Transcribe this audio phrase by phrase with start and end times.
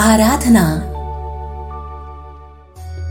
[0.00, 0.82] आराधना।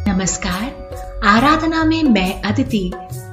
[0.07, 2.91] नमस्कार। आराधना में मैं अदिति,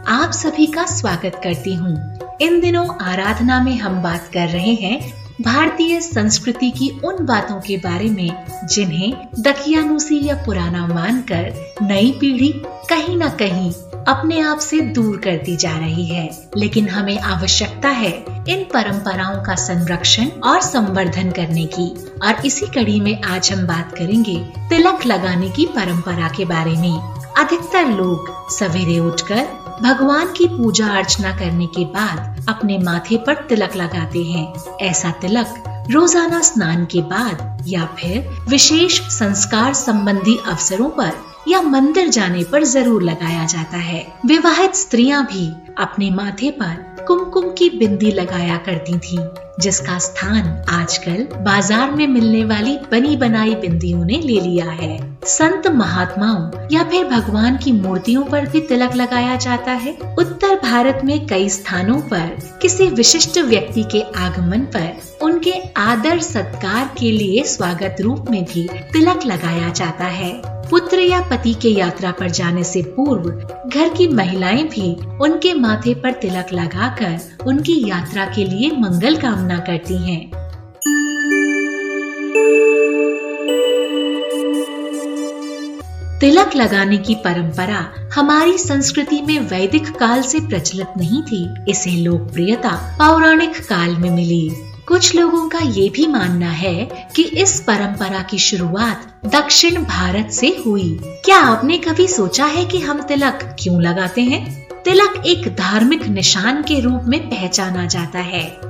[0.09, 5.26] आप सभी का स्वागत करती हूँ। इन दिनों आराधना में हम बात कर रहे हैं
[5.41, 12.49] भारतीय संस्कृति की उन बातों के बारे में, जिन्हें दकियानुसी या पुराना मानकर नई पीढ़ी
[12.91, 13.73] कहीं ना कहीं
[14.09, 19.55] अपने आप से दूर करती जा रही है। लेकिन हमें आवश्यकता है इन परंपराओं का
[19.55, 21.91] संरक्षण और संवर्धन करने की।
[22.23, 24.37] और इसी कड़ी में आज हम बात करेंगे
[24.69, 29.47] तिलक लगाने की परंपरा के बारे में। अधिकतर लोग सवेरे उठकर
[29.83, 35.63] भगवान की पूजा अर्चना करने के बाद अपने माथे पर तिलक लगाते हैं। ऐसा तिलक
[35.91, 41.13] रोज़ाना स्नान के बाद या फिर विशेष संस्कार संबंधी अवसरों पर
[41.49, 45.49] या मंदिर जाने पर ज़रूर लगाया जाता है। विवाहित स्त्रियाँ भी
[45.79, 46.96] अपने माथे पर
[47.27, 49.19] कुमकुम की बिंदी लगाया करती थी,
[49.61, 55.67] जिसका स्थान आजकल बाज़ार में मिलने वाली बनी बनाई बिंदियों ने ले लिया है। संत
[55.67, 61.27] महात्माओं या फिर भगवान की मूर्तियों पर भी तिलक लगाया जाता है। उत्तर भारत में
[61.27, 67.97] कई स्थानों पर किसी विशिष्ट व्यक्ति के आगमन पर उनके आदर सत्कार के लिए स्वागत
[68.01, 72.83] रूप में भी तिलक लगाया जाता है। पुत्र या पति के यात्रा पर जाने से
[72.83, 73.31] पूर्व
[73.69, 79.59] घर की महिलाएँ भी उनके माथे पर तिलक लगाकर उनकी यात्रा के लिए मंगल कामना
[79.59, 80.21] करती हैं।
[86.21, 92.71] तिलक लगाने की परंपरा हमारी संस्कृति में वैदिक काल से प्रचलित नहीं थी, इसे लोकप्रियता
[92.99, 94.49] पौराणिक काल में मिली
[94.89, 100.63] कुछ लोगों का ये भी मानना है कि इस परंपरा की शुरुआत दक्षिण भारत से
[100.67, 104.69] हुई। क्या आपने कभी सोचा है कि हम तिलक क्यों लगाते हैं?
[104.85, 108.61] तिलक एक धार्मिक निशान के रूप में पहचाना जाता है।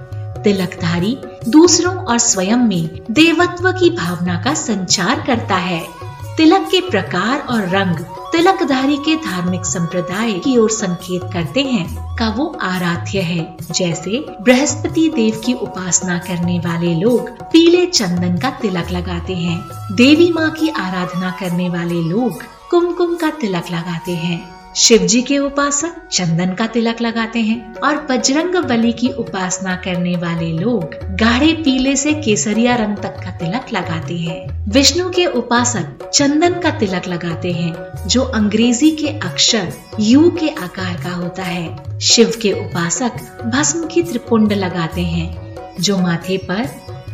[0.43, 5.96] तिलकधारी दूसरों और स्वयं में देवत्व की भावना का संचार करता है।
[6.37, 7.97] तिलक के प्रकार और रंग
[8.33, 15.09] तिलकधारी के धार्मिक संप्रदाय की ओर संकेत करते हैं का वो आराध्य है। जैसे बृहस्पति
[15.09, 19.59] देव की उपासना करने वाले लोग पीले चंदन का तिलक लगाते हैं।
[19.93, 24.39] देवी माँ की आराधना करने वाले लोग कुमकुम का तिलक लगाते हैं।
[24.77, 30.17] शिव जी के उपासक चंदन का तिलक लगाते हैं और बजरंग बली की उपासना करने
[30.17, 36.11] वाले लोग गाढ़े पीले से केसरिया रंग तक का तिलक लगाते हैं। विष्णु के उपासक
[36.15, 37.75] चंदन का तिलक लगाते हैं,
[38.09, 44.03] जो अंग्रेज़ी के अक्षर यू के आकार का होता है। शिव के उपासक भस्म की
[44.03, 46.65] त्रिपुंड लगाते हैं, जो माथे पर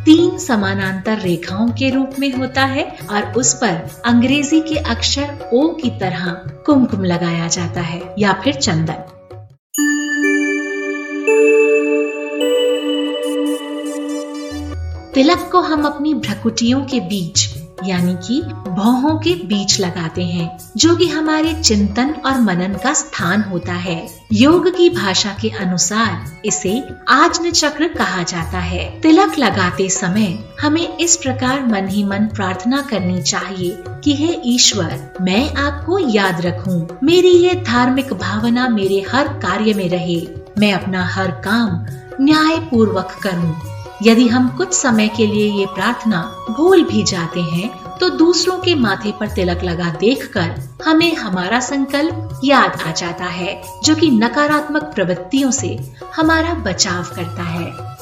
[0.05, 5.67] तीन समानांतर रेखाओं के रूप में होता है और उस पर अंग्रेज़ी के अक्षर ओ
[5.73, 6.25] की तरह
[6.65, 8.93] कुमकुम लगाया जाता है या फिर चंदन।
[15.13, 17.47] तिलक को हम अपनी भ्रकुटियों के बीच
[17.87, 23.41] यानी कि भौहों के बीच लगाते हैं, जो कि हमारे चिंतन और मनन का स्थान
[23.41, 29.89] होता है। योग की भाषा के अनुसार इसे आजन चक्र कहा जाता है। तिलक लगाते
[29.89, 35.99] समय हमें इस प्रकार मन ही मन प्रार्थना करनी चाहिए कि, हे ईश्वर, मैं आपको
[35.99, 40.27] याद रखूँ। मेरी ये धार्मिक भावना मेरे हर कार्य में रहे।
[40.57, 41.85] मैं अपना हर काम
[42.21, 43.72] न्याय पूर्वक करूँ।
[44.03, 48.75] यदि हम कुछ समय के लिए ये प्रार्थना भूल भी जाते हैं तो दूसरों के
[48.75, 54.83] माथे पर तिलक लगा देखकर हमें हमारा संकल्प याद आ जाता है, जो कि नकारात्मक
[54.83, 55.77] प्रवृत्तियों से
[56.15, 57.92] हमारा बचाव करता है।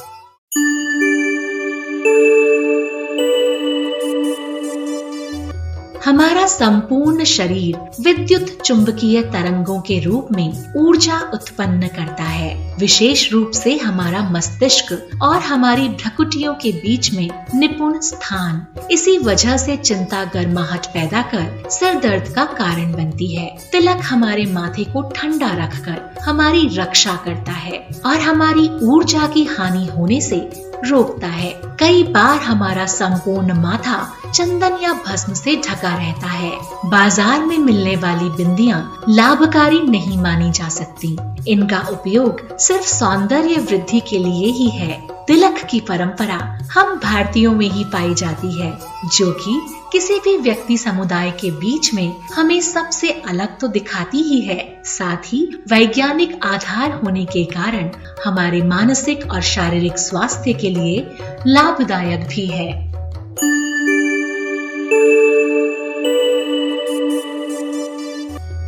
[6.04, 13.50] हमारा संपूर्ण शरीर विद्युत चुंबकीय तरंगों के रूप में ऊर्जा उत्पन्न करता है। विशेष रूप
[13.50, 20.24] से हमारा मस्तिष्क और हमारी भ्रकुटियों के बीच में निपुण स्थान। इसी वजह से चिंता
[20.24, 26.22] गर्माहट पैदा कर सिर दर्द का कारण बनती है। तिलक हमारे माथे को ठंडा रखकर
[26.22, 30.40] हमारी रक्षा करता है और हमारी ऊर्जा की हानि होने से
[30.84, 31.50] रोकता है।
[31.80, 36.50] कई बार हमारा संपूर्ण माथा चंदन या भस्म से ढका रहता है।
[36.86, 41.16] बाज़ार में मिलने वाली बिंदियाँ लाभकारी नहीं मानी जा सकती।
[41.48, 46.38] इनका उपयोग सिर्फ़ सौंदर्य वृद्धि के लिए ही है। तिलक की परंपरा
[46.72, 48.72] हम भारतीयों में ही पाई जाती है,
[49.08, 49.60] जो कि
[49.92, 55.16] किसी भी व्यक्ति समुदाय के बीच में हमें सबसे अलग तो दिखाती ही है। साथ
[55.16, 57.90] ही वैज्ञानिक आधार होने के कारण
[58.24, 61.06] हमारे मानसिक और शारीरिक स्वास्थ्य के लिए
[61.46, 62.92] लाभदायक भी है।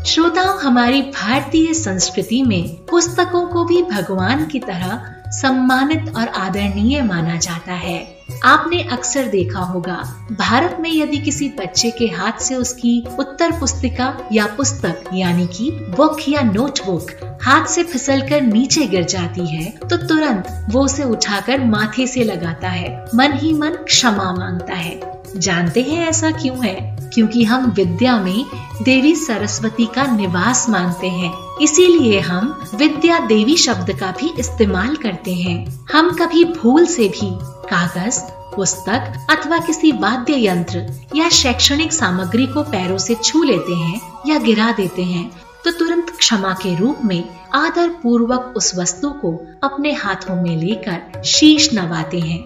[0.04, 7.36] श्रोताओं, हमारी भारतीय संस्कृति में पुस्तकों को भी भगवान की तरह सम्मानित और आदरणीय माना
[7.36, 7.98] जाता है।
[8.44, 9.94] आपने अक्सर देखा होगा,
[10.32, 15.70] भारत में यदि किसी बच्चे के हाथ से उसकी उत्तर पुस्तिका या पुस्तक, यानी कि
[15.96, 17.10] बुक या नोटबुक,
[17.42, 22.68] हाथ से फिसलकर नीचे गिर जाती है तो तुरंत वो उसे उठाकर माथे से लगाता
[22.68, 25.00] है। मन ही मन क्षमा माँगता है।
[25.36, 27.03] जानते हैं ऐसा क्यों है?
[27.14, 28.44] क्योंकि हम विद्या में
[28.82, 31.32] देवी सरस्वती का निवास मानते हैं।
[31.62, 37.30] इसीलिए हम विद्या देवी शब्द का भी इस्तेमाल करते हैं। हम कभी भूल से भी
[37.68, 38.20] कागज़,
[38.56, 44.38] पुस्तक अथवा किसी वाद्य यंत्र या शैक्षणिक सामग्री को पैरों से छू लेते हैं या
[44.38, 45.30] गिरा देते हैं
[45.64, 47.22] तो तुरंत क्षमा के रूप में
[47.54, 49.32] आदर पूर्वक उस वस्तु को
[49.62, 52.42] अपने हाथों में लेकर शीश नवाते हैं।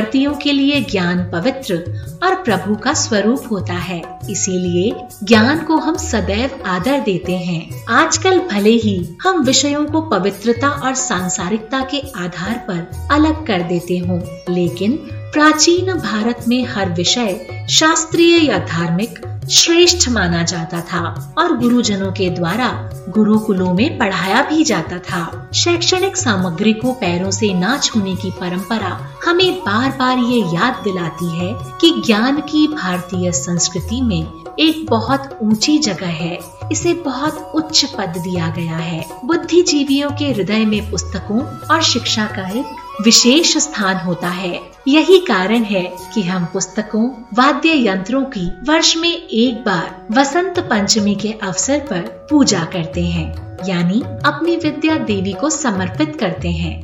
[0.00, 1.74] भारतीयों के लिए ज्ञान पवित्र
[2.22, 4.92] और प्रभु का स्वरूप होता है। इसीलिए
[5.24, 10.94] ज्ञान को हम सदैव आदर देते हैं। आजकल भले ही हम विषयों को पवित्रता और
[10.94, 14.20] सांसारिकता के आधार पर अलग कर देते हों,
[14.50, 14.96] लेकिन
[15.32, 19.18] प्राचीन भारत में हर विषय शास्त्रीय या धार्मिक
[19.50, 22.68] श्रेष्ठ माना जाता था और गुरुजनों के द्वारा
[23.08, 29.08] गुरुकुलों में पढ़ाया भी जाता था। शैक्षणिक सामग्री को पैरों से ना छूने की परंपरा
[29.24, 35.38] हमें बार बार ये याद दिलाती है कि ज्ञान की भारतीय संस्कृति में एक बहुत
[35.42, 36.38] ऊँची जगह है।
[36.72, 42.48] इसे बहुत उच्च पद दिया गया है। बुद्धिजीवियों के हृदय में पुस्तकों और शिक्षा का
[42.48, 48.96] एक विशेष स्थान होता है। यही कारण है कि हम पुस्तकों, वाद्य यंत्रों की वर्ष
[48.96, 55.32] में एक बार वसंत पंचमी के अवसर पर पूजा करते हैं, यानी अपनी विद्या देवी
[55.32, 56.82] को समर्पित करते हैं।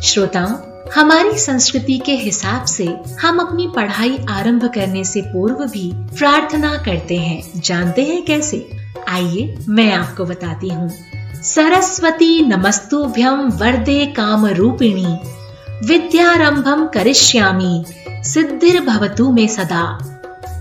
[0.00, 0.54] श्रोताओं,
[0.90, 2.84] हमारी संस्कृति के हिसाब से
[3.20, 8.81] हम अपनी पढ़ाई आरंभ करने से पूर्व भी प्रार्थना करते हैं। जानते हैं कैसे?
[9.08, 10.90] आइए मैं आपको बताती हूँ।
[11.42, 15.18] सरस्वती नमस्तुभ्यम वरदे काम रूपिणी
[15.86, 19.98] विद्यारंभम करिष्यामी। सिद्धिर भवतु में सदा।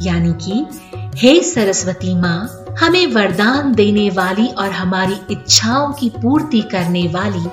[0.01, 0.65] यानी कि,
[1.15, 7.45] हे सरस्वती माँ, हमें वरदान देने वाली और हमारी इच्छाओं की पूर्ति करने वाली,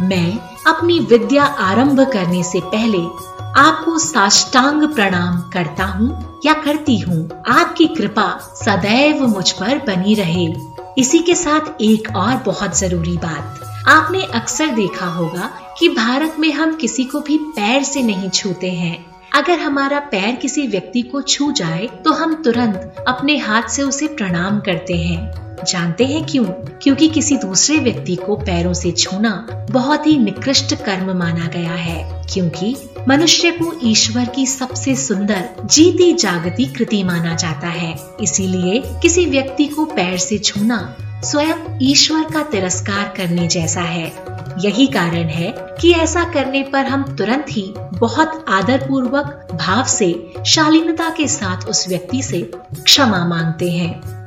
[0.00, 7.28] मैं अपनी विद्या आरंभ करने से पहले आपको साष्टांग प्रणाम करता हूँ या करती हूँ,
[7.48, 10.46] आपकी कृपा सदैव मुझ पर बनी रहे।
[10.98, 16.50] इसी के साथ एक और बहुत ज़रूरी बात। आपने अक्सर देखा होगा कि भारत में
[16.52, 19.04] हम किसी को भी पैर से नहीं छूते हैं।
[19.34, 24.06] अगर हमारा पैर किसी व्यक्ति को छू जाए तो हम तुरंत अपने हाथ से उसे
[24.08, 26.44] प्रणाम करते हैं। जानते हैं क्यों?
[26.82, 32.26] क्योंकि किसी दूसरे व्यक्ति को पैरों से छूना बहुत ही निकृष्ट कर्म माना गया है।
[32.34, 32.76] क्योंकि
[33.08, 39.66] मनुष्य को ईश्वर की सबसे सुंदर, जीती जागती कृति माना जाता है। इसीलिए किसी व्यक्ति
[39.66, 44.12] को पैर से छूना स्वयं ईश्वर का तिरस्कार करने जैसा है।
[44.58, 50.32] यही कारण है कि ऐसा करने पर हम तुरंत ही बहुत आदर पूर्वक भाव से,
[50.46, 54.23] शालीनता के साथ उस व्यक्ति से क्षमा मांगते हैं।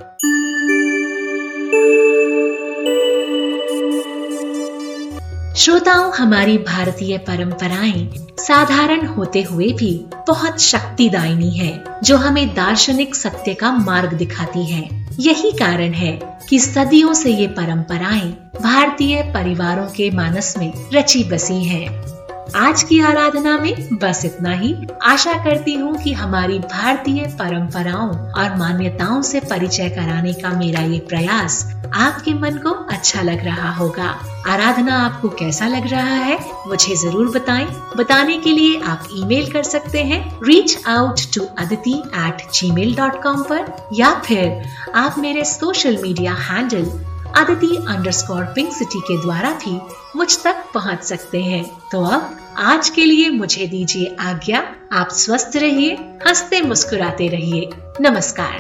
[5.67, 13.53] श्रोताओं, हमारी भारतीय परंपराएँ साधारण होते हुए भी बहुत शक्तिदायिनी है, जो हमें दार्शनिक सत्य
[13.53, 20.09] का मार्ग दिखाती है यही कारण है कि सदियों से ये परंपराएँ भारतीय परिवारों के
[20.11, 22.16] मानस में रची बसी हैं।
[22.55, 24.73] आज की आराधना में बस इतना ही।
[25.03, 30.99] आशा करती हूँ कि हमारी भारतीय परंपराओं और मान्यताओं से परिचय कराने का मेरा ये
[30.99, 31.63] प्रयास
[31.95, 34.07] आपके मन को अच्छा लग रहा होगा।
[34.47, 37.65] आराधना आपको कैसा लग रहा है, मुझे ज़रूर बताएँ।
[37.97, 43.21] बताने के लिए आप ईमेल कर सकते हैं reach out to Aditi at Gmail dot
[43.23, 43.45] com
[43.93, 44.63] या फिर
[44.95, 46.89] आप मेरे social media handle
[47.37, 49.81] Aditi underscore pink city के द्वारा भी
[50.15, 55.51] मुझ तक पहुँच सकते हैं। तो अब आज के लिए मुझे दीजिए आज्ञा। आप स्वस्थ
[55.55, 55.93] रहिए,
[56.27, 57.69] हँसते मुस्कुराते रहिए।
[58.01, 58.59] नमस्कार।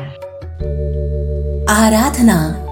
[1.69, 2.66] आराधना